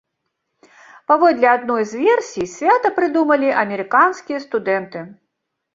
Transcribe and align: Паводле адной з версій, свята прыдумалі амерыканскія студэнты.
Паводле 1.11 1.47
адной 1.57 1.83
з 1.91 2.01
версій, 2.07 2.49
свята 2.55 2.87
прыдумалі 2.97 3.49
амерыканскія 3.67 4.39
студэнты. 4.49 4.99